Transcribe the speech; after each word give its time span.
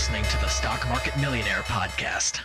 listening 0.00 0.24
to 0.24 0.38
the 0.38 0.48
Stock 0.48 0.88
Market 0.88 1.14
Millionaire 1.18 1.60
Podcast. 1.64 2.40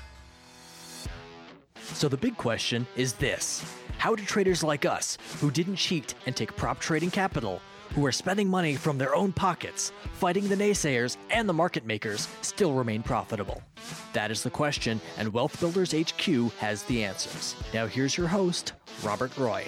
So, 1.93 2.09
the 2.09 2.17
big 2.17 2.35
question 2.35 2.85
is 2.97 3.13
this 3.13 3.63
How 3.97 4.13
do 4.13 4.25
traders 4.25 4.61
like 4.61 4.83
us, 4.83 5.17
who 5.39 5.49
didn't 5.49 5.77
cheat 5.77 6.15
and 6.25 6.35
take 6.35 6.53
prop 6.57 6.81
trading 6.81 7.11
capital, 7.11 7.61
who 7.93 8.05
are 8.05 8.11
spending 8.11 8.49
money 8.49 8.75
from 8.75 8.97
their 8.97 9.15
own 9.15 9.31
pockets, 9.31 9.93
fighting 10.11 10.49
the 10.49 10.55
naysayers 10.57 11.15
and 11.29 11.47
the 11.47 11.53
market 11.53 11.85
makers, 11.85 12.27
still 12.41 12.73
remain 12.73 13.01
profitable? 13.01 13.63
That 14.11 14.31
is 14.31 14.43
the 14.43 14.49
question, 14.49 14.99
and 15.17 15.31
Wealth 15.31 15.57
Builders 15.61 15.93
HQ 15.93 16.51
has 16.59 16.83
the 16.83 17.05
answers. 17.05 17.55
Now, 17.73 17.87
here's 17.87 18.17
your 18.17 18.27
host, 18.27 18.73
Robert 19.01 19.37
Roy. 19.37 19.65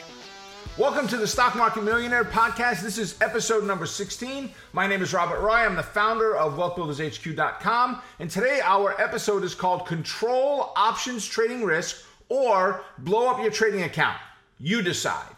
Welcome 0.76 1.08
to 1.08 1.18
the 1.18 1.28
Stock 1.28 1.56
Market 1.56 1.84
Millionaire 1.84 2.24
Podcast. 2.24 2.82
This 2.82 2.98
is 2.98 3.20
episode 3.22 3.64
number 3.64 3.86
16. 3.86 4.52
My 4.74 4.88
name 4.88 5.02
is 5.02 5.14
Robert 5.14 5.40
Roy. 5.40 5.56
I'm 5.56 5.76
the 5.76 5.84
founder 5.84 6.36
of 6.36 6.54
WealthBuildersHQ.com. 6.54 8.02
And 8.20 8.30
today 8.30 8.60
our 8.64 9.00
episode 9.00 9.44
is 9.44 9.56
called 9.56 9.88
Control 9.88 10.72
Options 10.76 11.26
Trading 11.26 11.64
Risk 11.64 12.04
or 12.30 12.84
Blow 13.00 13.28
Up 13.28 13.42
Your 13.42 13.52
Trading 13.52 13.84
Account. 13.84 14.18
You 14.60 14.82
decide. 14.82 15.36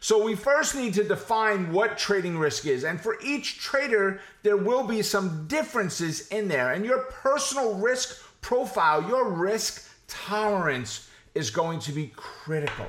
So 0.00 0.22
we 0.22 0.34
first 0.34 0.74
need 0.74 0.94
to 0.94 1.04
define 1.04 1.72
what 1.72 1.96
trading 1.96 2.36
risk 2.36 2.66
is. 2.66 2.84
And 2.84 3.00
for 3.00 3.18
each 3.22 3.58
trader, 3.58 4.20
there 4.42 4.56
will 4.56 4.84
be 4.84 5.02
some 5.02 5.46
differences 5.46 6.28
in 6.28 6.48
there. 6.48 6.72
And 6.72 6.84
your 6.84 7.04
personal 7.04 7.74
risk 7.74 8.22
profile, 8.40 9.06
your 9.08 9.30
risk 9.30 9.88
tolerance 10.08 11.08
is 11.34 11.50
going 11.50 11.78
to 11.80 11.92
be 11.92 12.12
critical. 12.16 12.86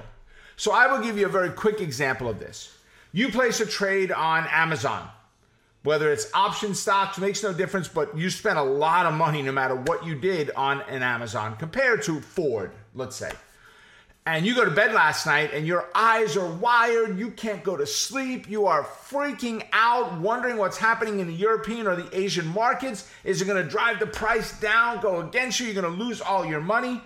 So 0.64 0.72
I 0.72 0.88
will 0.88 1.04
give 1.04 1.18
you 1.18 1.26
a 1.26 1.30
very 1.30 1.50
quick 1.50 1.82
example 1.82 2.30
of 2.30 2.40
this. 2.40 2.74
You 3.12 3.28
place 3.28 3.60
a 3.60 3.66
trade 3.66 4.14
on 4.14 4.48
Amazon, 4.50 5.10
whether 5.84 6.10
it's 6.10 6.34
option 6.34 6.74
stocks, 6.74 7.18
makes 7.18 7.44
no 7.44 7.52
difference, 7.52 7.90
but 7.90 8.18
you 8.18 8.30
spent 8.30 8.58
a 8.58 8.64
lot 8.64 9.06
of 9.06 9.14
money 9.14 9.42
no 9.42 9.52
matter 9.52 9.76
what 9.76 10.06
you 10.06 10.16
did 10.16 10.52
on 10.52 10.80
an 10.84 11.04
Amazon 11.04 11.58
compared 11.58 12.02
to 12.04 12.22
Ford, 12.22 12.72
let's 12.96 13.18
say. 13.18 13.34
And 14.26 14.46
you 14.46 14.56
go 14.56 14.64
to 14.64 14.72
bed 14.72 14.94
last 14.94 15.26
night 15.26 15.54
and 15.54 15.68
your 15.68 15.90
eyes 15.94 16.38
are 16.38 16.50
wired, 16.50 17.20
you 17.20 17.32
can't 17.32 17.62
go 17.62 17.76
to 17.76 17.86
sleep, 17.86 18.50
you 18.50 18.66
are 18.66 18.84
freaking 18.84 19.68
out, 19.74 20.18
wondering 20.22 20.56
what's 20.56 20.78
happening 20.78 21.20
in 21.20 21.28
the 21.28 21.34
European 21.34 21.88
or 21.88 21.98
the 21.98 22.08
Asian 22.18 22.48
markets. 22.48 23.12
Is 23.26 23.42
it 23.42 23.50
gonna 23.50 23.66
drive 23.66 24.00
the 24.00 24.08
price 24.08 24.58
down, 24.62 25.02
go 25.02 25.20
against 25.20 25.60
you? 25.60 25.66
You're 25.66 25.82
gonna 25.82 25.94
lose 25.94 26.22
all 26.22 26.46
your 26.46 26.62
money. 26.62 27.02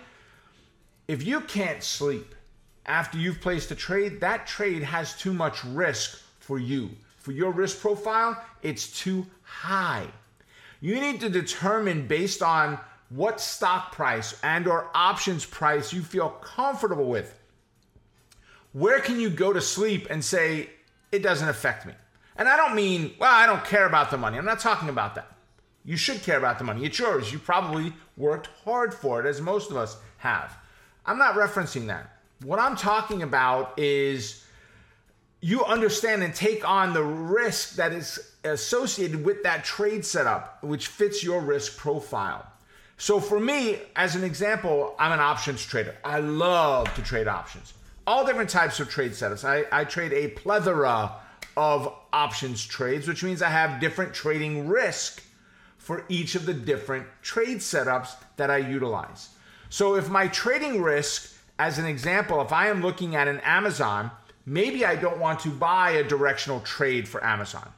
If 1.08 1.26
you 1.26 1.40
can't 1.40 1.82
sleep, 1.82 2.36
after 2.88 3.18
you've 3.18 3.40
placed 3.40 3.70
a 3.70 3.74
trade, 3.74 4.20
that 4.20 4.46
trade 4.46 4.82
has 4.82 5.16
too 5.16 5.32
much 5.32 5.62
risk 5.64 6.20
for 6.40 6.58
you. 6.58 6.90
For 7.18 7.32
your 7.32 7.52
risk 7.52 7.80
profile, 7.80 8.42
it's 8.62 8.98
too 8.98 9.26
high. 9.42 10.06
You 10.80 11.00
need 11.00 11.20
to 11.20 11.28
determine 11.28 12.06
based 12.06 12.42
on 12.42 12.78
what 13.10 13.40
stock 13.40 13.92
price 13.92 14.38
and 14.42 14.66
or 14.66 14.90
options 14.94 15.44
price 15.44 15.92
you 15.92 16.02
feel 16.02 16.30
comfortable 16.30 17.08
with. 17.08 17.38
Where 18.72 19.00
can 19.00 19.18
you 19.18 19.30
go 19.30 19.52
to 19.52 19.60
sleep 19.60 20.06
and 20.10 20.24
say 20.24 20.70
it 21.10 21.22
doesn't 21.22 21.48
affect 21.48 21.86
me? 21.86 21.92
And 22.36 22.48
I 22.48 22.56
don't 22.56 22.74
mean, 22.74 23.12
well, 23.18 23.34
I 23.34 23.46
don't 23.46 23.64
care 23.64 23.86
about 23.86 24.10
the 24.10 24.16
money. 24.16 24.38
I'm 24.38 24.44
not 24.44 24.60
talking 24.60 24.88
about 24.88 25.14
that. 25.16 25.32
You 25.84 25.96
should 25.96 26.22
care 26.22 26.38
about 26.38 26.58
the 26.58 26.64
money. 26.64 26.84
It's 26.84 26.98
yours. 26.98 27.32
You 27.32 27.38
probably 27.38 27.92
worked 28.16 28.48
hard 28.64 28.94
for 28.94 29.20
it 29.20 29.26
as 29.26 29.40
most 29.40 29.70
of 29.70 29.76
us 29.76 29.96
have. 30.18 30.56
I'm 31.04 31.18
not 31.18 31.34
referencing 31.34 31.86
that. 31.86 32.17
What 32.42 32.60
I'm 32.60 32.76
talking 32.76 33.22
about 33.22 33.78
is 33.78 34.44
you 35.40 35.64
understand 35.64 36.22
and 36.22 36.32
take 36.32 36.68
on 36.68 36.92
the 36.92 37.02
risk 37.02 37.74
that 37.76 37.92
is 37.92 38.32
associated 38.44 39.24
with 39.24 39.42
that 39.42 39.64
trade 39.64 40.04
setup, 40.04 40.62
which 40.62 40.86
fits 40.86 41.24
your 41.24 41.40
risk 41.40 41.76
profile. 41.76 42.46
So, 42.96 43.20
for 43.20 43.38
me, 43.38 43.78
as 43.96 44.14
an 44.14 44.24
example, 44.24 44.94
I'm 44.98 45.12
an 45.12 45.20
options 45.20 45.64
trader. 45.64 45.96
I 46.04 46.20
love 46.20 46.92
to 46.94 47.02
trade 47.02 47.28
options, 47.28 47.74
all 48.06 48.24
different 48.24 48.50
types 48.50 48.78
of 48.80 48.88
trade 48.88 49.12
setups. 49.12 49.44
I, 49.44 49.64
I 49.72 49.84
trade 49.84 50.12
a 50.12 50.28
plethora 50.28 51.12
of 51.56 51.92
options 52.12 52.64
trades, 52.64 53.06
which 53.06 53.22
means 53.22 53.42
I 53.42 53.50
have 53.50 53.80
different 53.80 54.14
trading 54.14 54.68
risk 54.68 55.22
for 55.76 56.04
each 56.08 56.34
of 56.34 56.46
the 56.46 56.54
different 56.54 57.06
trade 57.22 57.58
setups 57.58 58.16
that 58.36 58.50
I 58.50 58.58
utilize. 58.58 59.30
So, 59.70 59.94
if 59.94 60.08
my 60.08 60.28
trading 60.28 60.82
risk 60.82 61.37
as 61.58 61.78
an 61.78 61.86
example, 61.86 62.40
if 62.40 62.52
I 62.52 62.68
am 62.68 62.82
looking 62.82 63.16
at 63.16 63.26
an 63.26 63.40
Amazon, 63.40 64.10
maybe 64.46 64.84
I 64.84 64.94
don't 64.94 65.18
want 65.18 65.40
to 65.40 65.50
buy 65.50 65.90
a 65.92 66.04
directional 66.04 66.60
trade 66.60 67.08
for 67.08 67.22
Amazon. 67.24 67.68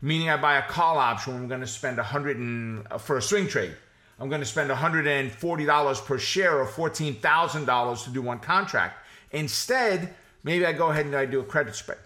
Meaning 0.00 0.30
I 0.30 0.36
buy 0.36 0.58
a 0.58 0.62
call 0.62 0.98
option 0.98 1.34
I'm 1.34 1.48
going 1.48 1.60
to 1.60 1.66
spend 1.66 1.96
100 1.96 2.36
and, 2.36 2.86
uh, 2.90 2.98
for 2.98 3.16
a 3.16 3.22
swing 3.22 3.48
trade. 3.48 3.74
I'm 4.20 4.28
going 4.28 4.40
to 4.40 4.46
spend 4.46 4.70
$140 4.70 6.04
per 6.04 6.18
share 6.18 6.58
or 6.58 6.66
$14,000 6.66 8.04
to 8.04 8.10
do 8.10 8.22
one 8.22 8.38
contract. 8.38 9.04
Instead, 9.32 10.14
maybe 10.44 10.64
I 10.64 10.72
go 10.72 10.90
ahead 10.90 11.06
and 11.06 11.14
I 11.14 11.26
do 11.26 11.40
a 11.40 11.44
credit 11.44 11.74
spread. 11.74 11.98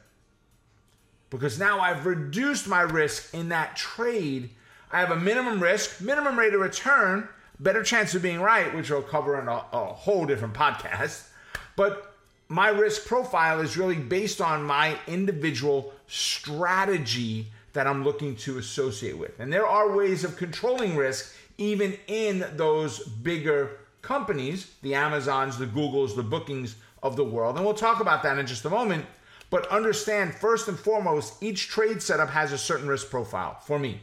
Because 1.31 1.59
now 1.59 1.81
I've 1.81 2.05
reduced 2.05 2.69
my 2.69 2.83
risk 2.83 3.33
in 3.35 3.49
that 3.51 3.77
trade. 3.77 4.51
I 4.91 5.01
have 5.01 5.11
a 5.11 5.17
minimum 5.17 5.63
risk, 5.63 6.01
minimum 6.03 6.39
rate 6.39 6.53
of 6.53 6.61
return, 6.61 7.29
better 7.61 7.83
chance 7.83 8.15
of 8.15 8.23
being 8.23 8.41
right, 8.41 8.75
which 8.75 8.91
I'll 8.91 9.03
cover 9.03 9.41
in 9.41 9.49
a, 9.49 9.65
a 9.73 9.85
whole 9.87 10.27
different 10.27 10.55
podcast. 10.55 11.29
But 11.77 12.15
my 12.49 12.69
risk 12.69 13.07
profile 13.07 13.61
is 13.61 13.77
really 13.77 13.97
based 13.97 14.41
on 14.41 14.63
my 14.63 14.99
individual 15.07 15.93
strategy 16.07 17.47
that 17.73 17.87
I'm 17.87 18.05
looking 18.05 18.37
to 18.37 18.59
associate 18.59 19.17
with. 19.17 19.41
And 19.41 19.53
there 19.53 19.67
are 19.67 19.97
ways 19.97 20.25
of 20.25 20.37
controlling 20.37 20.97
risk 20.97 21.35
even 21.59 21.97
in 22.07 22.45
those 22.57 22.99
bigger 23.07 23.79
companies, 24.03 24.73
the 24.83 24.95
Amazons, 24.95 25.59
the 25.59 25.67
Googles, 25.67 26.15
the 26.17 26.23
bookings 26.23 26.77
of 27.03 27.17
the 27.17 27.25
world. 27.25 27.57
And 27.57 27.65
we'll 27.65 27.75
talk 27.75 28.01
about 28.01 28.23
that 28.25 28.39
in 28.39 28.47
just 28.47 28.65
a 28.65 28.71
moment. 28.71 29.07
But 29.49 29.67
understand 29.69 30.35
first 30.35 30.69
and 30.69 30.79
foremost, 30.79 31.43
each 31.43 31.69
trade 31.69 32.03
setup 32.03 32.31
has 32.31 32.53
a 32.53 32.59
certain 32.59 32.89
risk 32.89 33.11
profile 33.11 33.59
for 33.61 33.79
me. 33.79 34.01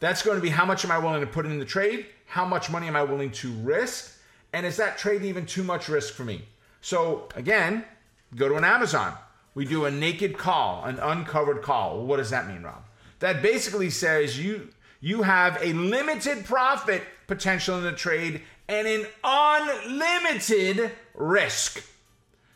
That's 0.00 0.22
going 0.22 0.36
to 0.36 0.42
be 0.42 0.48
how 0.48 0.64
much 0.64 0.84
am 0.84 0.90
I 0.90 0.98
willing 0.98 1.20
to 1.20 1.26
put 1.26 1.46
in 1.46 1.58
the 1.58 1.64
trade? 1.64 2.06
How 2.26 2.44
much 2.44 2.70
money 2.70 2.86
am 2.86 2.96
I 2.96 3.02
willing 3.02 3.30
to 3.32 3.50
risk? 3.52 4.16
And 4.52 4.64
is 4.64 4.76
that 4.76 4.98
trade 4.98 5.22
even 5.22 5.46
too 5.46 5.64
much 5.64 5.88
risk 5.88 6.14
for 6.14 6.24
me? 6.24 6.42
So, 6.80 7.28
again, 7.34 7.84
go 8.36 8.48
to 8.48 8.54
an 8.54 8.64
Amazon. 8.64 9.14
We 9.54 9.64
do 9.64 9.86
a 9.86 9.90
naked 9.90 10.38
call, 10.38 10.84
an 10.84 10.98
uncovered 10.98 11.62
call. 11.62 12.04
What 12.04 12.18
does 12.18 12.30
that 12.30 12.46
mean, 12.46 12.62
Rob? 12.62 12.84
That 13.18 13.42
basically 13.42 13.90
says 13.90 14.38
you 14.38 14.68
you 15.00 15.22
have 15.22 15.58
a 15.62 15.72
limited 15.72 16.44
profit 16.44 17.02
potential 17.26 17.78
in 17.78 17.84
the 17.84 17.92
trade 17.92 18.42
and 18.68 18.86
an 18.86 19.06
unlimited 19.24 20.92
risk. 21.14 21.84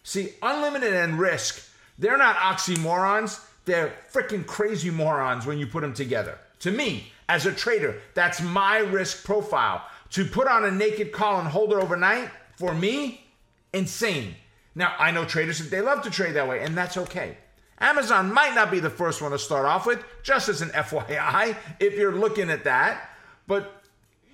See, 0.03 0.30
unlimited 0.42 0.92
and 0.92 1.19
risk, 1.19 1.69
they're 1.98 2.19
not 2.19 2.36
oxymorons, 2.36 3.41
they're 3.64 3.94
freaking 4.12 4.44
crazy 4.44 4.91
morons 4.91 5.47
when 5.47 5.59
you 5.59 5.66
put 5.66 5.82
them 5.82 5.94
together. 5.94 6.38
To 6.62 6.70
me, 6.70 7.12
as 7.28 7.46
a 7.46 7.52
trader. 7.52 8.00
That's 8.14 8.40
my 8.40 8.78
risk 8.78 9.24
profile. 9.24 9.84
To 10.10 10.24
put 10.24 10.46
on 10.46 10.64
a 10.64 10.70
naked 10.70 11.12
call 11.12 11.40
and 11.40 11.48
hold 11.48 11.72
it 11.72 11.76
overnight, 11.76 12.30
for 12.56 12.74
me, 12.74 13.24
insane. 13.72 14.34
Now, 14.74 14.94
I 14.98 15.10
know 15.10 15.24
traders 15.24 15.58
that 15.58 15.70
they 15.70 15.80
love 15.80 16.02
to 16.02 16.10
trade 16.10 16.34
that 16.34 16.48
way, 16.48 16.62
and 16.62 16.76
that's 16.76 16.96
okay. 16.96 17.36
Amazon 17.78 18.32
might 18.32 18.54
not 18.54 18.70
be 18.70 18.80
the 18.80 18.90
first 18.90 19.20
one 19.22 19.32
to 19.32 19.38
start 19.38 19.66
off 19.66 19.86
with, 19.86 20.04
just 20.22 20.48
as 20.48 20.62
an 20.62 20.68
FYI, 20.74 21.56
if 21.80 21.94
you're 21.94 22.14
looking 22.14 22.50
at 22.50 22.64
that. 22.64 23.10
But 23.46 23.82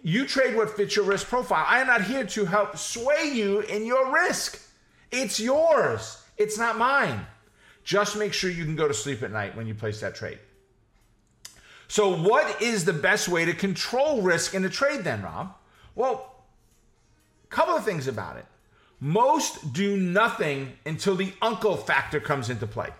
you 0.02 0.26
trade 0.26 0.56
what 0.56 0.76
fits 0.76 0.96
your 0.96 1.04
risk 1.04 1.28
profile. 1.28 1.64
I 1.66 1.78
am 1.78 1.86
not 1.86 2.02
here 2.02 2.24
to 2.24 2.44
help 2.44 2.76
sway 2.76 3.30
you 3.32 3.60
in 3.60 3.86
your 3.86 4.12
risk. 4.12 4.60
It's 5.10 5.40
yours, 5.40 6.22
it's 6.36 6.58
not 6.58 6.76
mine. 6.76 7.26
Just 7.84 8.18
make 8.18 8.34
sure 8.34 8.50
you 8.50 8.64
can 8.64 8.76
go 8.76 8.86
to 8.86 8.92
sleep 8.92 9.22
at 9.22 9.32
night 9.32 9.56
when 9.56 9.66
you 9.66 9.74
place 9.74 10.00
that 10.00 10.14
trade. 10.14 10.38
So, 11.88 12.14
what 12.14 12.60
is 12.60 12.84
the 12.84 12.92
best 12.92 13.28
way 13.28 13.46
to 13.46 13.54
control 13.54 14.20
risk 14.20 14.54
in 14.54 14.64
a 14.64 14.68
trade 14.68 15.04
then, 15.04 15.22
Rob? 15.22 15.54
Well, 15.94 16.34
a 17.44 17.46
couple 17.48 17.74
of 17.74 17.84
things 17.84 18.06
about 18.06 18.36
it. 18.36 18.44
Most 19.00 19.72
do 19.72 19.96
nothing 19.96 20.74
until 20.84 21.16
the 21.16 21.32
uncle 21.40 21.76
factor 21.76 22.20
comes 22.20 22.50
into 22.50 22.66
play. 22.66 22.90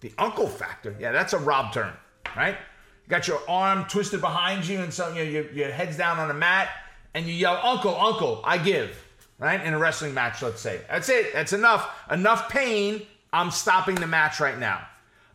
The 0.00 0.12
uncle 0.16 0.46
factor, 0.46 0.96
yeah, 0.98 1.12
that's 1.12 1.34
a 1.34 1.38
Rob 1.38 1.74
term, 1.74 1.92
right? 2.34 2.56
You 3.04 3.10
got 3.10 3.28
your 3.28 3.40
arm 3.48 3.84
twisted 3.84 4.22
behind 4.22 4.66
you, 4.66 4.80
and 4.80 4.94
so 4.94 5.08
you 5.08 5.16
know, 5.16 5.22
your, 5.22 5.50
your 5.50 5.70
head's 5.70 5.98
down 5.98 6.18
on 6.18 6.30
a 6.30 6.34
mat, 6.34 6.70
and 7.12 7.26
you 7.26 7.34
yell, 7.34 7.60
Uncle, 7.62 7.94
Uncle, 8.00 8.40
I 8.44 8.56
give, 8.56 9.04
right? 9.38 9.62
In 9.62 9.74
a 9.74 9.78
wrestling 9.78 10.14
match, 10.14 10.40
let's 10.40 10.62
say. 10.62 10.80
That's 10.88 11.10
it. 11.10 11.34
That's 11.34 11.52
enough. 11.52 12.06
Enough 12.10 12.48
pain. 12.48 13.02
I'm 13.30 13.50
stopping 13.50 13.96
the 13.96 14.06
match 14.06 14.40
right 14.40 14.58
now 14.58 14.86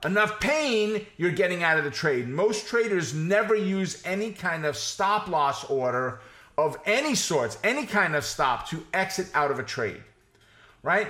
enough 0.05 0.39
pain, 0.39 1.05
you're 1.17 1.31
getting 1.31 1.63
out 1.63 1.77
of 1.77 1.83
the 1.83 1.91
trade. 1.91 2.27
Most 2.27 2.67
traders 2.67 3.13
never 3.13 3.55
use 3.55 4.01
any 4.05 4.31
kind 4.31 4.65
of 4.65 4.75
stop 4.75 5.27
loss 5.27 5.63
order 5.65 6.19
of 6.57 6.77
any 6.85 7.15
sorts, 7.15 7.57
any 7.63 7.85
kind 7.85 8.15
of 8.15 8.23
stop 8.23 8.69
to 8.69 8.85
exit 8.93 9.27
out 9.33 9.51
of 9.51 9.59
a 9.59 9.63
trade, 9.63 10.01
right? 10.83 11.07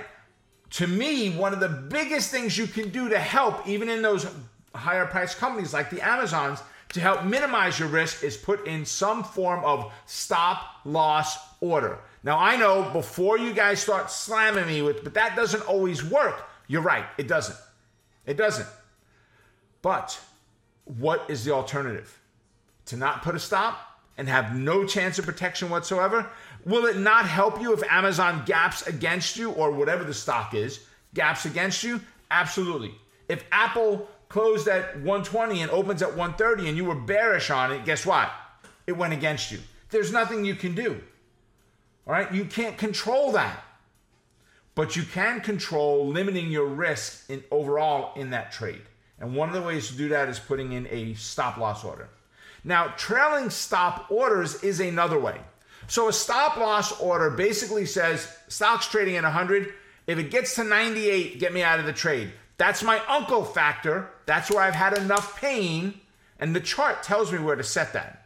To 0.70 0.86
me, 0.86 1.30
one 1.36 1.52
of 1.52 1.60
the 1.60 1.68
biggest 1.68 2.30
things 2.30 2.56
you 2.56 2.66
can 2.66 2.88
do 2.88 3.08
to 3.08 3.18
help, 3.18 3.66
even 3.66 3.88
in 3.88 4.02
those 4.02 4.26
higher 4.74 5.06
priced 5.06 5.38
companies 5.38 5.72
like 5.72 5.90
the 5.90 6.00
Amazons, 6.00 6.60
to 6.94 7.00
help 7.00 7.24
minimize 7.24 7.78
your 7.78 7.88
risk 7.88 8.22
is 8.22 8.36
put 8.36 8.66
in 8.66 8.84
some 8.84 9.24
form 9.24 9.64
of 9.64 9.92
stop 10.06 10.80
loss 10.84 11.36
order. 11.60 11.98
Now, 12.22 12.38
I 12.38 12.56
know 12.56 12.88
before 12.92 13.36
you 13.38 13.52
guys 13.52 13.80
start 13.80 14.10
slamming 14.10 14.66
me 14.66 14.80
with, 14.80 15.04
but 15.04 15.14
that 15.14 15.36
doesn't 15.36 15.62
always 15.62 16.04
work. 16.04 16.48
You're 16.68 16.82
right, 16.82 17.04
it 17.18 17.28
doesn't. 17.28 17.58
It 18.26 18.36
doesn't. 18.36 18.66
But 19.84 20.18
what 20.86 21.26
is 21.28 21.44
the 21.44 21.52
alternative? 21.52 22.18
To 22.86 22.96
not 22.96 23.22
put 23.22 23.34
a 23.34 23.38
stop 23.38 24.00
and 24.16 24.26
have 24.26 24.56
no 24.56 24.86
chance 24.86 25.18
of 25.18 25.26
protection 25.26 25.68
whatsoever? 25.68 26.26
Will 26.64 26.86
it 26.86 26.96
not 26.96 27.28
help 27.28 27.60
you 27.60 27.74
if 27.74 27.82
Amazon 27.82 28.44
gaps 28.46 28.86
against 28.86 29.36
you 29.36 29.50
or 29.50 29.72
whatever 29.72 30.02
the 30.02 30.14
stock 30.14 30.54
is, 30.54 30.80
gaps 31.12 31.44
against 31.44 31.84
you? 31.84 32.00
Absolutely. 32.30 32.94
If 33.28 33.44
Apple 33.52 34.08
closed 34.30 34.68
at 34.68 34.96
120 34.96 35.60
and 35.60 35.70
opens 35.70 36.00
at 36.00 36.16
130 36.16 36.66
and 36.66 36.78
you 36.78 36.86
were 36.86 36.94
bearish 36.94 37.50
on 37.50 37.70
it, 37.70 37.84
guess 37.84 38.06
what? 38.06 38.32
It 38.86 38.96
went 38.96 39.12
against 39.12 39.52
you. 39.52 39.58
There's 39.90 40.12
nothing 40.12 40.46
you 40.46 40.54
can 40.54 40.74
do. 40.74 40.98
All 42.06 42.14
right? 42.14 42.32
You 42.32 42.46
can't 42.46 42.78
control 42.78 43.32
that. 43.32 43.62
But 44.74 44.96
you 44.96 45.02
can 45.02 45.42
control 45.42 46.08
limiting 46.08 46.50
your 46.50 46.68
risk 46.68 47.28
in 47.28 47.44
overall 47.50 48.18
in 48.18 48.30
that 48.30 48.50
trade. 48.50 48.80
And 49.20 49.34
one 49.34 49.48
of 49.48 49.54
the 49.54 49.62
ways 49.62 49.88
to 49.88 49.96
do 49.96 50.08
that 50.08 50.28
is 50.28 50.38
putting 50.38 50.72
in 50.72 50.86
a 50.90 51.14
stop 51.14 51.56
loss 51.56 51.84
order. 51.84 52.08
Now, 52.64 52.88
trailing 52.96 53.50
stop 53.50 54.10
orders 54.10 54.62
is 54.62 54.80
another 54.80 55.18
way. 55.18 55.40
So 55.86 56.08
a 56.08 56.12
stop 56.12 56.56
loss 56.56 56.98
order 57.00 57.30
basically 57.30 57.86
says 57.86 58.34
stock's 58.48 58.88
trading 58.88 59.16
at 59.16 59.24
100. 59.24 59.72
If 60.06 60.18
it 60.18 60.30
gets 60.30 60.54
to 60.56 60.64
98, 60.64 61.38
get 61.38 61.52
me 61.52 61.62
out 61.62 61.78
of 61.78 61.86
the 61.86 61.92
trade. 61.92 62.32
That's 62.56 62.82
my 62.82 63.00
uncle 63.06 63.44
factor. 63.44 64.10
That's 64.26 64.50
where 64.50 64.60
I've 64.60 64.74
had 64.74 64.96
enough 64.96 65.38
pain. 65.40 66.00
And 66.38 66.54
the 66.54 66.60
chart 66.60 67.02
tells 67.02 67.32
me 67.32 67.38
where 67.38 67.56
to 67.56 67.62
set 67.62 67.92
that. 67.92 68.24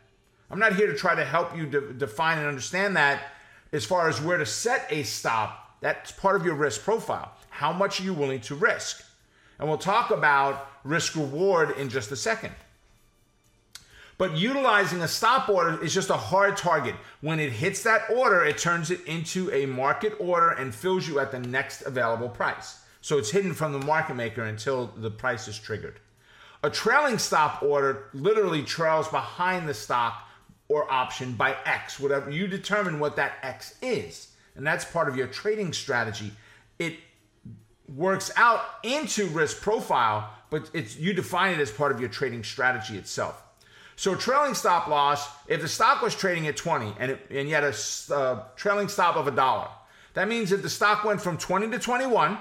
I'm 0.51 0.59
not 0.59 0.77
here 0.77 0.87
to 0.87 0.97
try 0.97 1.15
to 1.15 1.25
help 1.25 1.57
you 1.57 1.67
de- 1.67 1.93
define 1.93 2.39
and 2.39 2.47
understand 2.47 2.97
that 2.97 3.23
as 3.73 3.85
far 3.85 4.09
as 4.09 4.21
where 4.21 4.39
to 4.39 4.47
set 4.47 4.87
a 4.91 5.03
stop. 5.03 5.77
That's 5.81 6.13
part 6.13 6.37
of 6.37 6.45
your 6.45 6.55
risk 6.55 6.83
profile. 6.83 7.33
How 7.51 7.73
much 7.73 8.01
are 8.01 8.05
you 8.05 8.15
willing 8.15 8.41
to 8.43 8.55
risk? 8.55 9.05
And 9.59 9.69
we'll 9.69 9.79
talk 9.79 10.11
about 10.11 10.69
risk 10.85 11.17
reward 11.17 11.77
in 11.77 11.89
just 11.89 12.13
a 12.13 12.17
second. 12.17 12.55
But 14.19 14.37
utilizing 14.37 15.01
a 15.01 15.09
stop 15.09 15.49
order 15.49 15.83
is 15.83 15.95
just 15.95 16.11
a 16.11 16.17
hard 16.17 16.57
target. 16.57 16.97
When 17.21 17.39
it 17.39 17.53
hits 17.53 17.85
that 17.85 18.03
order, 18.11 18.45
it 18.45 18.59
turns 18.59 18.91
it 18.91 19.05
into 19.07 19.51
a 19.53 19.67
market 19.67 20.15
order 20.19 20.51
and 20.51 20.75
fills 20.75 21.07
you 21.07 21.21
at 21.21 21.31
the 21.31 21.39
next 21.39 21.83
available 21.83 22.29
price. 22.29 22.81
So 23.01 23.17
it's 23.19 23.31
hidden 23.31 23.55
from 23.55 23.73
the 23.73 23.79
market 23.79 24.15
maker 24.15 24.45
until 24.45 24.89
the 24.97 25.11
price 25.11 25.47
is 25.47 25.57
triggered. 25.57 26.01
A 26.65 26.71
trailing 26.71 27.19
stop 27.19 27.63
order 27.63 28.07
literally 28.13 28.65
trails 28.65 29.07
behind 29.07 29.69
the 29.69 29.75
stock 29.75 30.29
or 30.69 30.91
option 30.91 31.33
by 31.35 31.57
X, 31.65 32.01
whatever 32.01 32.29
you 32.31 32.49
determine 32.49 32.99
what 32.99 33.15
that 33.17 33.39
X 33.43 33.77
is. 33.81 34.33
And 34.57 34.67
that's 34.67 34.85
part 34.85 35.09
of 35.09 35.17
your 35.17 35.29
trading 35.29 35.73
strategy. 35.73 36.33
It 36.81 36.97
works 37.95 38.31
out 38.37 38.61
into 38.83 39.27
risk 39.29 39.61
profile, 39.61 40.31
but 40.51 40.71
it's 40.75 40.97
you 40.97 41.13
define 41.13 41.55
it 41.55 41.61
as 41.61 41.71
part 41.71 41.93
of 41.93 42.01
your 42.01 42.09
trading 42.09 42.45
strategy 42.45 42.97
itself. 42.97 43.43
So 43.97 44.15
trailing 44.15 44.55
stop 44.55 44.87
loss, 44.87 45.29
if 45.49 45.61
the 45.61 45.69
stock 45.69 46.03
was 46.03 46.15
trading 46.15 46.47
at 46.47 46.57
20 46.57 46.95
and, 47.01 47.11
it, 47.13 47.27
and 47.31 47.49
you 47.49 47.55
had 47.55 47.65
a 47.65 47.75
uh, 48.15 48.45
trailing 48.55 48.89
stop 48.89 49.17
of 49.17 49.27
a 49.27 49.33
dollar, 49.33 49.69
that 50.15 50.29
means 50.29 50.53
if 50.53 50.63
the 50.63 50.71
stock 50.71 51.05
went 51.05 51.21
from 51.21 51.37
20 51.37 51.71
to 51.71 51.79
21, 51.79 52.39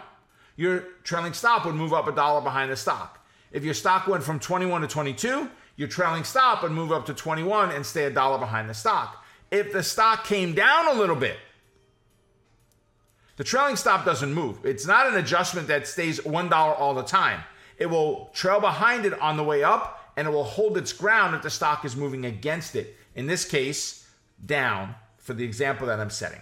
your 0.56 0.80
trailing 1.04 1.34
stop 1.34 1.66
would 1.66 1.76
move 1.76 1.94
up 1.94 2.08
a 2.08 2.12
dollar 2.12 2.42
behind 2.42 2.72
the 2.72 2.76
stock. 2.76 3.26
If 3.52 3.64
your 3.64 3.74
stock 3.74 4.08
went 4.08 4.24
from 4.24 4.40
21 4.40 4.82
to 4.82 4.88
22, 4.88 5.50
your 5.78 5.88
trailing 5.88 6.24
stop 6.24 6.64
would 6.64 6.72
move 6.72 6.92
up 6.92 7.06
to 7.06 7.14
21 7.14 7.72
and 7.72 7.86
stay 7.86 8.06
a 8.06 8.10
dollar 8.12 8.38
behind 8.38 8.70
the 8.70 8.74
stock. 8.74 9.24
If 9.50 9.72
the 9.72 9.84
stock 9.84 10.26
came 10.26 10.54
down 10.54 10.90
a 10.90 10.94
little 10.94 11.16
bit, 11.16 11.38
the 13.38 13.44
trailing 13.44 13.76
stop 13.76 14.04
doesn't 14.04 14.34
move. 14.34 14.66
It's 14.66 14.86
not 14.86 15.08
an 15.08 15.16
adjustment 15.16 15.68
that 15.68 15.88
stays 15.88 16.20
$1 16.20 16.52
all 16.52 16.94
the 16.94 17.04
time. 17.04 17.42
It 17.78 17.86
will 17.86 18.32
trail 18.34 18.60
behind 18.60 19.06
it 19.06 19.20
on 19.22 19.38
the 19.38 19.44
way 19.44 19.64
up 19.64 20.12
and 20.18 20.28
it 20.28 20.32
will 20.32 20.44
hold 20.44 20.78
its 20.78 20.92
ground 20.92 21.36
if 21.36 21.44
the 21.44 21.50
stock 21.50 21.86
is 21.86 21.96
moving 21.96 22.26
against 22.26 22.76
it. 22.76 22.98
In 23.16 23.28
this 23.28 23.46
case, 23.46 24.08
down 24.44 24.96
for 25.18 25.34
the 25.34 25.44
example 25.44 25.88
that 25.88 26.00
I'm 26.00 26.10
setting. 26.10 26.42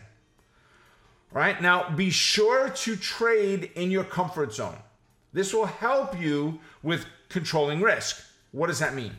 All 1.33 1.41
right, 1.41 1.61
now 1.61 1.89
be 1.89 2.09
sure 2.09 2.69
to 2.69 2.95
trade 2.95 3.71
in 3.75 3.91
your 3.91 4.05
comfort 4.05 4.53
zone. 4.53 4.77
This 5.33 5.53
will 5.53 5.65
help 5.65 6.17
you 6.17 6.59
with 6.81 7.05
controlling 7.27 7.81
risk. 7.81 8.23
What 8.53 8.67
does 8.67 8.79
that 8.79 8.93
mean? 8.93 9.11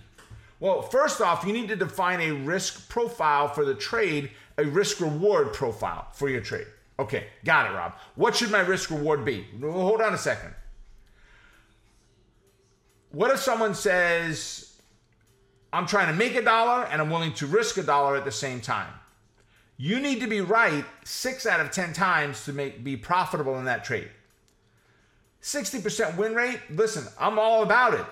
Well, 0.61 0.81
first 0.81 1.21
off, 1.21 1.45
you 1.45 1.53
need 1.53 1.69
to 1.69 1.77
define 1.77 2.23
a 2.23 2.33
risk 2.33 2.89
profile 2.89 3.49
for 3.49 3.67
the 3.67 3.75
trade, 3.75 4.31
a 4.57 4.65
risk 4.65 5.01
reward 5.01 5.53
profile 5.53 6.09
for 6.15 6.31
your 6.31 6.41
trade. 6.41 6.67
Okay, 6.99 7.27
got 7.45 7.71
it, 7.71 7.75
Rob. 7.75 7.95
What 8.15 8.37
should 8.37 8.51
my 8.51 8.61
risk 8.61 8.91
reward 8.91 9.25
be? 9.25 9.47
Hold 9.61 10.01
on 10.01 10.15
a 10.15 10.19
second. 10.19 10.55
What 13.11 13.31
if 13.31 13.39
someone 13.39 13.75
says, 13.75 14.79
I'm 15.73 15.87
trying 15.87 16.09
to 16.09 16.15
make 16.15 16.35
a 16.35 16.43
dollar 16.43 16.85
and 16.85 17.01
I'm 17.01 17.11
willing 17.11 17.35
to 17.35 17.47
risk 17.47 17.77
a 17.77 17.83
dollar 17.83 18.17
at 18.17 18.25
the 18.25 18.33
same 18.33 18.61
time? 18.61 18.93
You 19.79 20.01
need 20.01 20.21
to 20.21 20.27
be 20.27 20.41
right 20.41 20.85
six 21.05 21.47
out 21.47 21.61
of 21.61 21.71
10 21.71 21.93
times 21.93 22.45
to 22.47 22.53
make, 22.53 22.83
be 22.83 22.97
profitable 22.97 23.59
in 23.59 23.67
that 23.67 23.85
trade. 23.85 24.09
60% 25.43 26.17
win 26.17 26.35
rate, 26.35 26.61
listen, 26.71 27.07
I'm 27.21 27.39
all 27.39 27.63
about 27.63 27.95
it. 27.95 28.07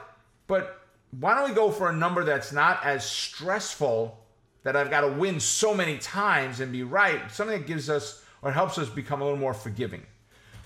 But 0.47 0.81
why 1.21 1.35
don't 1.35 1.49
we 1.49 1.55
go 1.55 1.71
for 1.71 1.89
a 1.89 1.93
number 1.93 2.23
that's 2.23 2.53
not 2.53 2.85
as 2.85 3.05
stressful 3.05 4.19
that 4.63 4.77
I've 4.77 4.91
got 4.91 5.03
to 5.03 5.09
win 5.09 5.41
so 5.41 5.75
many 5.75 5.99
times 5.99 6.61
and 6.61 6.71
be 6.71 6.83
right? 6.83 7.31
Something 7.31 7.59
that 7.59 7.67
gives 7.67 7.89
us 7.89 8.24
or 8.45 8.53
helps 8.53 8.79
us 8.79 8.89
become 8.89 9.21
a 9.21 9.25
little 9.25 9.39
more 9.39 9.55
forgiving. 9.55 10.03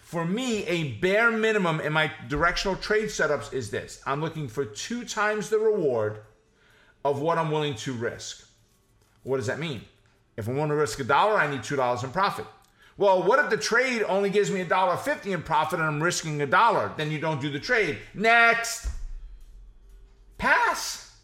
For 0.03 0.25
me, 0.25 0.67
a 0.67 0.93
bare 0.95 1.31
minimum 1.31 1.81
in 1.81 1.93
my 1.93 2.11
directional 2.29 2.77
trade 2.77 3.07
setups 3.07 3.53
is 3.53 3.71
this 3.71 4.03
I'm 4.05 4.21
looking 4.21 4.49
for 4.49 4.65
two 4.65 5.05
times 5.05 5.49
the 5.49 5.59
reward 5.59 6.21
of 7.05 7.21
what 7.21 7.39
I'm 7.39 7.51
willing 7.51 7.77
to 7.77 7.93
risk. 7.95 8.47
What 9.23 9.37
does 9.37 9.47
that 9.47 9.59
mean? 9.59 9.83
If 10.37 10.49
I 10.49 10.53
want 10.53 10.71
to 10.71 10.75
risk 10.75 11.01
a 11.01 11.05
dollar, 11.05 11.39
I 11.39 11.51
need 11.51 11.61
$2 11.61 12.05
in 12.05 12.11
profit. 12.11 12.47
Well, 12.97 13.23
what 13.23 13.39
if 13.39 13.49
the 13.49 13.57
trade 13.57 14.03
only 14.03 14.29
gives 14.29 14.51
me 14.51 14.61
a 14.61 14.65
dollar 14.65 14.97
fifty 14.97 15.33
in 15.33 15.43
profit 15.43 15.79
and 15.79 15.87
I'm 15.87 16.03
risking 16.03 16.43
a 16.43 16.47
dollar? 16.47 16.93
Then 16.97 17.13
you 17.13 17.21
don't 17.21 17.41
do 17.41 17.49
the 17.49 17.61
trade. 17.61 17.99
Next. 18.13 18.89
Pass. 20.37 21.17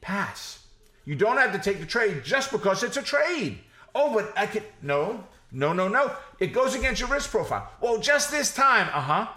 Pass. 0.00 0.66
You 1.04 1.14
don't 1.14 1.36
have 1.36 1.52
to 1.52 1.58
take 1.58 1.80
the 1.80 1.86
trade 1.86 2.24
just 2.24 2.50
because 2.50 2.82
it's 2.82 2.96
a 2.96 3.02
trade. 3.02 3.58
Oh, 3.94 4.14
but 4.14 4.32
I 4.36 4.46
could 4.46 4.64
no. 4.80 5.24
No, 5.52 5.72
no, 5.72 5.86
no. 5.86 6.12
It 6.38 6.48
goes 6.48 6.74
against 6.74 7.00
your 7.00 7.10
risk 7.10 7.30
profile. 7.30 7.70
Well, 7.80 7.98
just 7.98 8.30
this 8.30 8.54
time. 8.54 8.88
Uh 8.88 9.00
huh. 9.00 9.28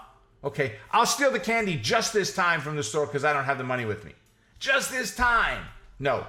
Okay. 0.44 0.76
I'll 0.92 1.06
steal 1.06 1.32
the 1.32 1.40
candy 1.40 1.76
just 1.76 2.14
this 2.14 2.34
time 2.34 2.62
from 2.62 2.76
the 2.76 2.84
store 2.84 3.06
because 3.06 3.26
I 3.26 3.34
don't 3.34 3.44
have 3.44 3.58
the 3.58 3.64
money 3.64 3.86
with 3.86 4.06
me. 4.06 4.14
Just 4.60 4.92
this 4.92 5.16
time. 5.16 5.66
No. 6.00 6.26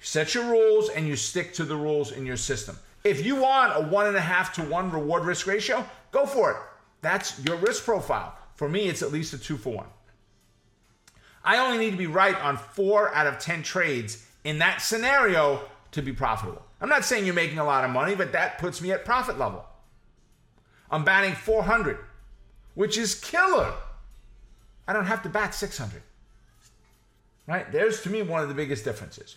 Set 0.00 0.34
your 0.34 0.44
rules 0.44 0.90
and 0.90 1.06
you 1.06 1.16
stick 1.16 1.54
to 1.54 1.64
the 1.64 1.76
rules 1.76 2.12
in 2.12 2.26
your 2.26 2.36
system. 2.36 2.76
If 3.04 3.24
you 3.24 3.36
want 3.36 3.72
a 3.76 3.86
one 3.88 4.06
and 4.06 4.16
a 4.16 4.20
half 4.20 4.52
to 4.54 4.62
one 4.62 4.90
reward 4.90 5.24
risk 5.24 5.46
ratio, 5.46 5.86
go 6.10 6.26
for 6.26 6.50
it. 6.50 6.56
That's 7.00 7.42
your 7.44 7.56
risk 7.56 7.84
profile. 7.84 8.36
For 8.54 8.68
me, 8.68 8.88
it's 8.88 9.02
at 9.02 9.12
least 9.12 9.34
a 9.34 9.38
two 9.38 9.56
for 9.56 9.74
one. 9.74 9.86
I 11.44 11.58
only 11.58 11.78
need 11.78 11.90
to 11.90 11.96
be 11.96 12.06
right 12.06 12.38
on 12.40 12.56
four 12.56 13.14
out 13.14 13.26
of 13.26 13.38
10 13.38 13.62
trades 13.62 14.26
in 14.44 14.58
that 14.58 14.80
scenario 14.80 15.60
to 15.92 16.02
be 16.02 16.12
profitable. 16.12 16.62
I'm 16.84 16.90
not 16.90 17.06
saying 17.06 17.24
you're 17.24 17.32
making 17.32 17.58
a 17.58 17.64
lot 17.64 17.82
of 17.82 17.90
money, 17.90 18.14
but 18.14 18.32
that 18.32 18.58
puts 18.58 18.82
me 18.82 18.92
at 18.92 19.06
profit 19.06 19.38
level. 19.38 19.64
I'm 20.90 21.02
batting 21.02 21.32
400, 21.32 21.96
which 22.74 22.98
is 22.98 23.14
killer. 23.14 23.72
I 24.86 24.92
don't 24.92 25.06
have 25.06 25.22
to 25.22 25.30
bat 25.30 25.54
600. 25.54 26.02
Right? 27.46 27.72
There's 27.72 28.02
to 28.02 28.10
me 28.10 28.20
one 28.20 28.42
of 28.42 28.50
the 28.50 28.54
biggest 28.54 28.84
differences. 28.84 29.36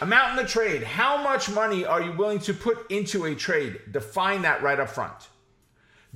Amount 0.00 0.30
in 0.40 0.44
the 0.44 0.50
trade. 0.50 0.82
How 0.82 1.22
much 1.22 1.48
money 1.48 1.84
are 1.84 2.02
you 2.02 2.10
willing 2.10 2.40
to 2.40 2.52
put 2.52 2.90
into 2.90 3.26
a 3.26 3.34
trade? 3.36 3.78
Define 3.92 4.42
that 4.42 4.60
right 4.60 4.80
up 4.80 4.90
front. 4.90 5.28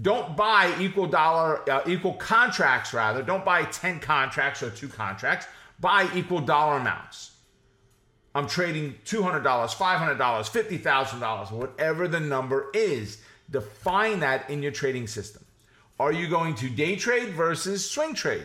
Don't 0.02 0.36
buy 0.36 0.74
equal 0.80 1.06
dollar, 1.06 1.70
uh, 1.70 1.82
equal 1.86 2.14
contracts 2.14 2.92
rather. 2.92 3.22
Don't 3.22 3.44
buy 3.44 3.62
10 3.66 4.00
contracts 4.00 4.64
or 4.64 4.70
two 4.70 4.88
contracts. 4.88 5.46
Buy 5.78 6.08
equal 6.12 6.40
dollar 6.40 6.78
amounts. 6.78 7.33
I'm 8.34 8.48
trading 8.48 8.96
$200, 9.04 9.42
$500, 9.44 10.18
$50,000, 10.18 11.52
whatever 11.52 12.08
the 12.08 12.18
number 12.18 12.70
is. 12.74 13.22
Define 13.50 14.20
that 14.20 14.50
in 14.50 14.62
your 14.62 14.72
trading 14.72 15.06
system. 15.06 15.44
Are 16.00 16.12
you 16.12 16.28
going 16.28 16.56
to 16.56 16.68
day 16.68 16.96
trade 16.96 17.30
versus 17.34 17.88
swing 17.88 18.14
trade? 18.14 18.44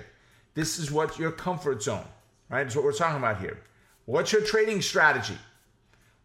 This 0.53 0.77
is 0.77 0.91
what 0.91 1.17
your 1.17 1.31
comfort 1.31 1.81
zone, 1.81 2.05
right? 2.49 2.67
Is 2.67 2.75
what 2.75 2.85
we're 2.85 2.91
talking 2.91 3.17
about 3.17 3.39
here. 3.39 3.59
What's 4.05 4.31
your 4.31 4.41
trading 4.41 4.81
strategy? 4.81 5.37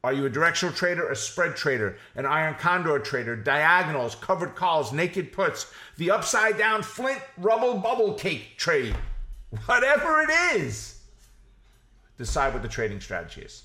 Are 0.03 0.13
you 0.13 0.27
a 0.27 0.31
directional 0.31 0.75
trader, 0.75 1.09
a 1.09 1.17
spread 1.17 1.57
trader, 1.57 1.97
an 2.15 2.27
iron 2.27 2.57
condor 2.57 2.99
trader, 2.99 3.37
diagonals, 3.37 4.15
covered 4.17 4.55
calls, 4.55 4.93
naked 4.93 5.33
puts, 5.33 5.73
the 5.97 6.11
upside 6.11 6.59
down 6.59 6.83
flint 6.83 7.23
rubble 7.39 7.79
bubble 7.79 8.13
cake 8.13 8.59
trade? 8.59 8.95
Whatever 9.65 10.21
it 10.21 10.31
is 10.57 11.04
decide 12.19 12.53
what 12.53 12.63
the 12.63 12.69
trading 12.69 13.01
strategy 13.01 13.43
is. 13.43 13.65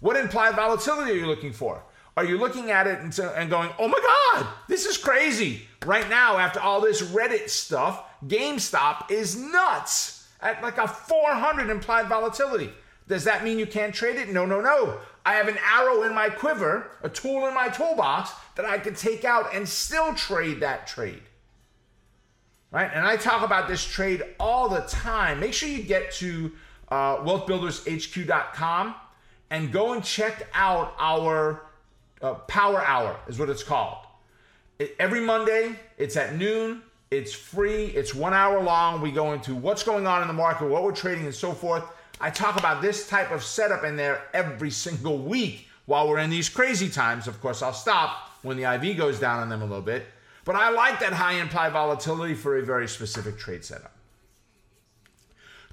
What 0.00 0.16
implied 0.16 0.54
volatility 0.54 1.12
are 1.12 1.16
you 1.16 1.26
looking 1.26 1.52
for? 1.52 1.82
Are 2.16 2.24
you 2.24 2.36
looking 2.36 2.70
at 2.70 2.86
it 2.86 2.98
and, 2.98 3.50
going, 3.50 3.70
oh 3.78 3.86
my 3.86 4.00
God, 4.00 4.46
this 4.68 4.86
is 4.86 4.96
crazy? 4.96 5.68
Right 5.86 6.08
now, 6.08 6.36
after 6.36 6.58
all 6.58 6.80
this 6.80 7.00
Reddit 7.00 7.48
stuff, 7.48 8.04
GameStop 8.26 9.10
is 9.10 9.36
nuts 9.36 10.28
at 10.40 10.60
like 10.62 10.78
a 10.78 10.88
400 10.88 11.70
implied 11.70 12.08
volatility. 12.08 12.70
Does 13.06 13.24
that 13.24 13.44
mean 13.44 13.58
you 13.58 13.66
can't 13.66 13.94
trade 13.94 14.16
it? 14.16 14.28
No, 14.30 14.44
no, 14.44 14.60
no. 14.60 14.98
I 15.24 15.34
have 15.34 15.48
an 15.48 15.58
arrow 15.64 16.02
in 16.02 16.14
my 16.14 16.28
quiver, 16.28 16.90
a 17.02 17.08
tool 17.08 17.46
in 17.46 17.54
my 17.54 17.68
toolbox 17.68 18.32
that 18.56 18.66
I 18.66 18.78
can 18.78 18.94
take 18.94 19.24
out 19.24 19.54
and 19.54 19.68
still 19.68 20.14
trade 20.14 20.60
that 20.60 20.86
trade. 20.86 21.22
Right? 22.70 22.90
And 22.92 23.06
I 23.06 23.16
talk 23.16 23.44
about 23.44 23.68
this 23.68 23.84
trade 23.84 24.22
all 24.38 24.68
the 24.68 24.80
time. 24.80 25.40
Make 25.40 25.54
sure 25.54 25.68
you 25.68 25.82
get 25.82 26.12
to 26.14 26.52
uh, 26.90 27.16
wealthbuildershq.com 27.18 28.94
and 29.50 29.72
go 29.72 29.92
and 29.92 30.04
check 30.04 30.48
out 30.54 30.94
our 30.98 31.62
uh, 32.22 32.34
Power 32.34 32.82
Hour 32.84 33.18
is 33.28 33.38
what 33.38 33.48
it's 33.48 33.62
called. 33.62 33.98
It, 34.78 34.94
every 34.98 35.20
Monday, 35.20 35.76
it's 35.96 36.16
at 36.16 36.36
noon. 36.36 36.82
It's 37.10 37.32
free. 37.32 37.86
It's 37.86 38.14
one 38.14 38.34
hour 38.34 38.62
long. 38.62 39.00
We 39.00 39.10
go 39.10 39.32
into 39.32 39.54
what's 39.54 39.82
going 39.82 40.06
on 40.06 40.20
in 40.20 40.28
the 40.28 40.34
market, 40.34 40.66
what 40.66 40.82
we're 40.82 40.92
trading, 40.92 41.24
and 41.24 41.34
so 41.34 41.52
forth. 41.52 41.84
I 42.20 42.30
talk 42.30 42.58
about 42.58 42.82
this 42.82 43.08
type 43.08 43.30
of 43.30 43.42
setup 43.42 43.84
in 43.84 43.96
there 43.96 44.22
every 44.34 44.70
single 44.70 45.18
week 45.18 45.68
while 45.86 46.08
we're 46.08 46.18
in 46.18 46.30
these 46.30 46.48
crazy 46.48 46.90
times. 46.90 47.26
Of 47.26 47.40
course, 47.40 47.62
I'll 47.62 47.72
stop 47.72 48.30
when 48.42 48.56
the 48.56 48.64
IV 48.74 48.96
goes 48.96 49.18
down 49.18 49.40
on 49.40 49.48
them 49.48 49.62
a 49.62 49.64
little 49.64 49.80
bit. 49.80 50.06
But 50.44 50.56
I 50.56 50.70
like 50.70 51.00
that 51.00 51.12
high 51.12 51.34
implied 51.34 51.72
volatility 51.72 52.34
for 52.34 52.58
a 52.58 52.62
very 52.62 52.88
specific 52.88 53.38
trade 53.38 53.64
setup. 53.64 53.92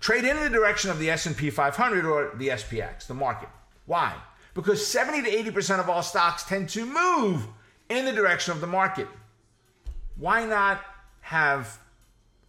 Trade 0.06 0.24
in 0.24 0.38
the 0.38 0.50
direction 0.50 0.92
of 0.92 1.00
the 1.00 1.10
S&P 1.10 1.50
500 1.50 2.06
or 2.06 2.36
the 2.36 2.50
SPX, 2.50 3.08
the 3.08 3.16
market. 3.16 3.50
Why? 3.88 4.14
because 4.56 4.86
70 4.88 5.24
to 5.24 5.52
80% 5.52 5.80
of 5.80 5.90
all 5.90 6.02
stocks 6.02 6.44
tend 6.44 6.70
to 6.70 6.86
move 6.86 7.46
in 7.90 8.06
the 8.06 8.12
direction 8.12 8.54
of 8.54 8.62
the 8.62 8.68
market. 8.68 9.08
Why 10.16 10.46
not 10.46 10.82
have 11.22 11.78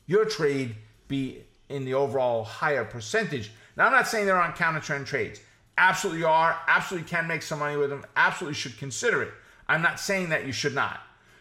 your 0.06 0.24
trade 0.24 0.76
be 1.08 1.42
in 1.68 1.84
the 1.84 1.94
overall 1.94 2.44
higher 2.44 2.84
percentage? 2.84 3.50
Now, 3.76 3.86
I'm 3.86 3.92
not 3.92 4.06
saying 4.06 4.24
they're 4.24 4.40
on 4.40 4.52
counter 4.52 4.80
trend 4.80 5.06
trades. 5.06 5.40
Absolutely 5.76 6.24
are. 6.24 6.56
Absolutely 6.68 7.08
can 7.08 7.26
make 7.26 7.42
some 7.42 7.58
money 7.58 7.76
with 7.76 7.90
them. 7.90 8.06
Absolutely 8.16 8.54
should 8.54 8.78
consider 8.78 9.22
it. 9.22 9.34
I'm 9.68 9.82
not 9.82 10.00
saying 10.00 10.28
that 10.30 10.46
you 10.46 10.52
should 10.52 10.74
not. 10.74 11.00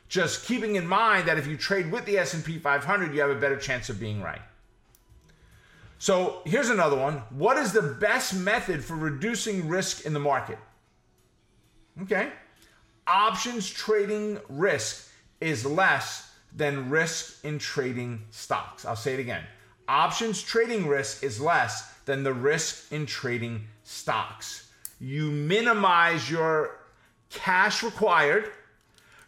Just 0.09 0.45
keeping 0.45 0.75
in 0.75 0.87
mind 0.87 1.27
that 1.27 1.37
if 1.37 1.47
you 1.47 1.57
trade 1.57 1.91
with 1.91 2.05
the 2.05 2.17
S&P 2.17 2.57
500, 2.57 3.13
you 3.13 3.21
have 3.21 3.29
a 3.29 3.35
better 3.35 3.55
chance 3.55 3.89
of 3.89 3.99
being 3.99 4.21
right. 4.21 4.41
So 6.05 6.41
here's 6.45 6.69
another 6.69 6.95
one. 6.95 7.23
What 7.31 7.57
is 7.57 7.71
the 7.71 7.81
best 7.81 8.35
method 8.35 8.85
for 8.85 8.93
reducing 8.93 9.67
risk 9.67 10.05
in 10.05 10.13
the 10.13 10.19
market? 10.19 10.59
Okay. 12.03 12.29
Options 13.07 13.67
trading 13.67 14.37
risk 14.47 15.09
is 15.41 15.65
less 15.65 16.31
than 16.55 16.91
risk 16.91 17.43
in 17.43 17.57
trading 17.57 18.21
stocks. 18.29 18.85
I'll 18.85 18.95
say 18.95 19.15
it 19.15 19.19
again. 19.19 19.45
Options 19.87 20.43
trading 20.43 20.87
risk 20.87 21.23
is 21.23 21.41
less 21.41 21.91
than 22.05 22.21
the 22.21 22.33
risk 22.33 22.91
in 22.91 23.07
trading 23.07 23.65
stocks. 23.83 24.71
You 24.99 25.31
minimize 25.31 26.29
your 26.29 26.81
cash 27.31 27.81
required, 27.81 28.51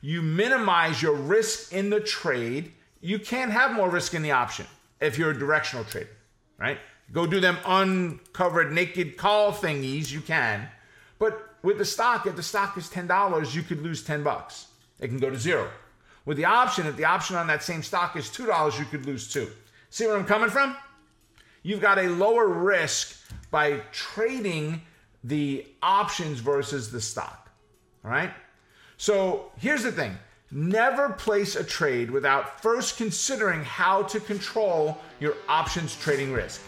you 0.02 0.22
minimize 0.22 1.02
your 1.02 1.16
risk 1.16 1.74
in 1.74 1.90
the 1.90 2.02
trade. 2.02 2.72
You 3.02 3.18
can't 3.18 3.50
have 3.50 3.74
more 3.74 3.90
risk 3.90 4.14
in 4.14 4.22
the 4.22 4.34
option 4.34 4.68
if 5.02 5.18
you're 5.18 5.32
a 5.32 5.40
directional 5.40 5.84
trader 5.84 6.12
right? 6.60 6.80
Go 7.12 7.26
do 7.26 7.40
them 7.40 7.58
uncovered 7.66 8.72
naked 8.72 9.18
call 9.18 9.54
thingies, 9.54 10.12
you 10.12 10.22
can. 10.22 10.68
But 11.20 11.56
with 11.64 11.78
the 11.78 11.86
stock, 11.86 12.28
if 12.28 12.36
the 12.36 12.44
stock 12.44 12.78
is 12.78 12.90
$10, 12.90 13.56
you 13.56 13.64
could 13.64 13.82
lose 13.82 14.04
10 14.04 14.24
bucks. 14.24 14.68
It 15.00 15.08
can 15.08 15.18
go 15.18 15.30
to 15.30 15.38
zero. 15.38 15.70
With 16.26 16.38
the 16.38 16.46
option, 16.46 16.88
if 16.88 16.98
the 16.98 17.06
option 17.06 17.36
on 17.36 17.48
that 17.48 17.64
same 17.64 17.82
stock 17.82 18.16
is 18.18 18.26
$2, 18.26 18.78
you 18.80 18.86
could 18.86 19.06
lose 19.06 19.32
two. 19.32 19.50
See 19.90 20.06
where 20.06 20.18
I'm 20.18 20.26
coming 20.26 20.50
from? 20.50 20.76
You've 21.64 21.82
got 21.82 21.98
a 21.98 22.10
lower 22.10 22.48
risk 22.48 23.18
by 23.50 23.82
trading 23.92 24.82
the 25.24 25.66
options 25.82 26.40
versus 26.40 26.92
the 26.92 27.00
stock. 27.00 27.50
All 28.04 28.12
right? 28.12 28.32
So 28.98 29.52
here's 29.58 29.84
the 29.84 29.92
thing 29.92 30.18
Never 30.52 31.10
place 31.10 31.58
a 31.58 31.64
trade 31.64 32.10
without 32.10 32.62
first 32.62 32.98
considering 32.98 33.64
how 33.64 34.04
to 34.04 34.20
control 34.22 34.98
your 35.20 35.36
options 35.50 35.96
trading 35.98 36.32
risk. 36.32 36.62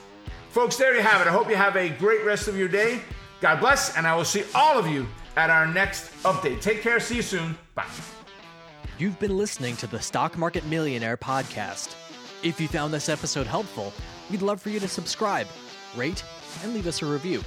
Folks, 0.49 0.75
there 0.75 0.93
you 0.95 1.01
have 1.01 1.21
it. 1.21 1.27
I 1.27 1.31
hope 1.31 1.49
you 1.49 1.55
have 1.55 1.77
a 1.77 1.89
great 1.89 2.25
rest 2.25 2.49
of 2.49 2.57
your 2.57 2.67
day. 2.67 2.99
God 3.39 3.61
bless, 3.61 3.95
and 3.95 4.05
I 4.05 4.15
will 4.15 4.25
see 4.25 4.43
all 4.53 4.77
of 4.77 4.85
you 4.85 5.07
at 5.37 5.49
our 5.49 5.65
next 5.65 6.11
update. 6.23 6.59
Take 6.61 6.81
care. 6.81 6.99
See 6.99 7.17
you 7.17 7.21
soon. 7.21 7.57
Bye. 7.73 7.85
You've 8.97 9.17
been 9.17 9.37
listening 9.37 9.77
to 9.77 9.87
the 9.87 10.01
Stock 10.01 10.37
Market 10.37 10.65
Millionaire 10.65 11.15
podcast. 11.15 11.95
If 12.43 12.59
you 12.59 12.67
found 12.67 12.93
this 12.93 13.07
episode 13.07 13.47
helpful, 13.47 13.93
we'd 14.29 14.41
love 14.41 14.61
for 14.61 14.71
you 14.71 14.81
to 14.81 14.89
subscribe, 14.89 15.47
rate, 15.95 16.21
and 16.63 16.73
leave 16.73 16.87
us 16.87 17.01
a 17.01 17.05
review. 17.05 17.41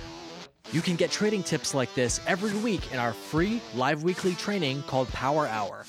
You 0.73 0.81
can 0.81 0.97
get 0.97 1.11
trading 1.11 1.43
tips 1.43 1.75
like 1.75 1.95
this 1.95 2.21
every 2.27 2.57
week 2.61 2.91
in 2.91 2.99
our 2.99 3.13
free 3.13 3.61
live 3.75 4.03
weekly 4.03 4.35
training 4.35 4.83
called 4.85 5.09
Power 5.09 5.47
Hour. 5.47 5.85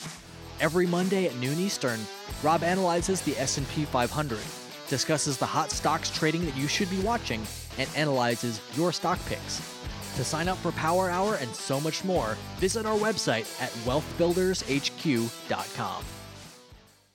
Every 0.64 0.88
Monday 0.88 1.26
at 1.26 1.36
noon 1.36 1.60
Eastern, 1.60 2.00
Rob 2.42 2.64
analyzes 2.64 3.20
the 3.20 3.38
S&P 3.38 3.84
500, 3.84 4.40
discusses 4.88 5.38
the 5.38 5.46
hot 5.46 5.72
stocks 5.72 6.10
trading 6.10 6.46
that 6.46 6.56
you 6.56 6.70
should 6.70 6.90
be 6.90 7.02
watching, 7.02 7.46
and 7.78 7.90
analyzes 7.98 8.62
your 8.74 8.94
stock 8.94 9.20
picks. 9.26 9.58
To 10.16 10.24
sign 10.24 10.48
up 10.48 10.58
for 10.60 10.72
Power 10.72 11.10
Hour 11.10 11.36
and 11.36 11.54
so 11.54 11.82
much 11.82 12.06
more, 12.06 12.38
visit 12.60 12.86
our 12.86 12.98
website 12.98 13.62
at 13.62 13.72
wealthbuildershq.com. 13.84 16.04